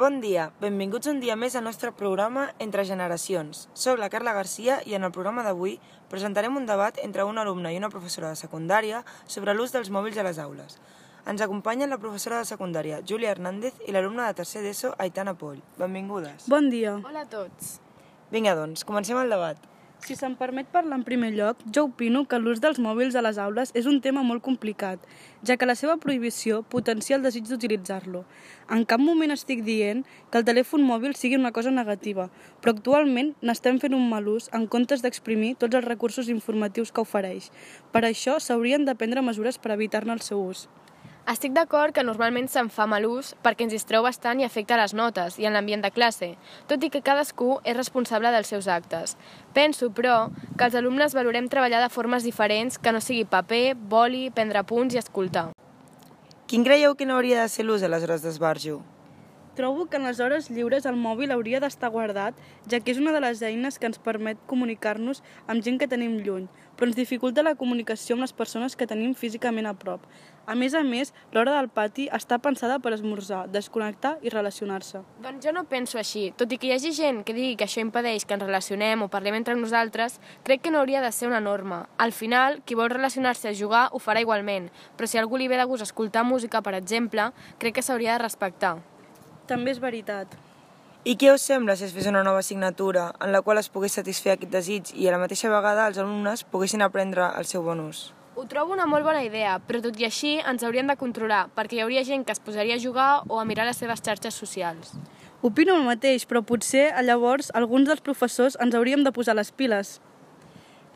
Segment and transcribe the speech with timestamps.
[0.00, 3.66] Bon dia, benvinguts un dia més al nostre programa Entre Generacions.
[3.76, 5.74] Soc la Carla Garcia i en el programa d'avui
[6.08, 10.16] presentarem un debat entre un alumne i una professora de secundària sobre l'ús dels mòbils
[10.16, 10.78] a les aules.
[11.28, 15.60] Ens acompanyen la professora de secundària, Júlia Hernández, i l'alumne de tercer d'ESO, Aitana Poll.
[15.76, 16.48] Benvingudes.
[16.48, 16.96] Bon dia.
[17.04, 17.76] Hola a tots.
[18.32, 19.69] Vinga, doncs, comencem el debat.
[20.00, 23.36] Si se'm permet parlar en primer lloc, jo opino que l'ús dels mòbils a les
[23.38, 25.02] aules és un tema molt complicat,
[25.44, 28.24] ja que la seva prohibició potencia el desig d'utilitzar-lo.
[28.72, 32.30] En cap moment estic dient que el telèfon mòbil sigui una cosa negativa,
[32.62, 37.04] però actualment n'estem fent un mal ús en comptes d'exprimir tots els recursos informatius que
[37.04, 37.52] ofereix.
[37.92, 40.68] Per això s'haurien de prendre mesures per evitar-ne el seu ús.
[41.30, 44.96] Estic d'acord que normalment se'n fa mal ús perquè ens distreu bastant i afecta les
[44.98, 46.32] notes i en l'ambient de classe,
[46.66, 49.14] tot i que cadascú és responsable dels seus actes.
[49.54, 50.16] Penso, però,
[50.58, 54.96] que els alumnes valorem treballar de formes diferents que no sigui paper, boli, prendre punts
[54.96, 55.52] i escoltar.
[56.50, 58.80] Quin creieu que no hauria de ser l'ús a les hores d'esbarjo?
[59.54, 62.36] Trobo que en les hores lliures el mòbil hauria d'estar guardat,
[62.70, 66.20] ja que és una de les eines que ens permet comunicar-nos amb gent que tenim
[66.22, 70.06] lluny, però ens dificulta la comunicació amb les persones que tenim físicament a prop.
[70.46, 75.02] A més a més, l'hora del pati està pensada per esmorzar, desconnectar i relacionar-se.
[75.22, 76.30] Doncs jo no penso així.
[76.34, 79.10] Tot i que hi hagi gent que digui que això impedeix que ens relacionem o
[79.12, 81.84] parlem entre nosaltres, crec que no hauria de ser una norma.
[81.98, 85.60] Al final, qui vol relacionar-se a jugar ho farà igualment, però si algú li ve
[85.60, 88.78] de gust escoltar música, per exemple, crec que s'hauria de respectar.
[89.50, 90.36] També és veritat.
[91.02, 93.96] I què us sembla si es fes una nova assignatura en la qual es pogués
[93.96, 97.80] satisfer aquest desig i a la mateixa vegada els alumnes poguessin aprendre el seu bon
[97.86, 98.10] ús?
[98.36, 101.78] Ho trobo una molt bona idea, però tot i així ens hauríem de controlar, perquè
[101.78, 104.94] hi hauria gent que es posaria a jugar o a mirar les seves xarxes socials.
[105.42, 109.98] Opino el mateix, però potser llavors alguns dels professors ens hauríem de posar les piles.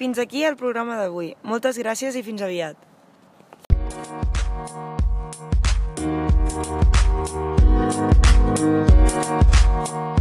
[0.00, 1.34] Fins aquí el programa d'avui.
[1.44, 2.88] Moltes gràcies i fins aviat.
[7.90, 8.29] Thank you.
[8.42, 10.19] Thank you.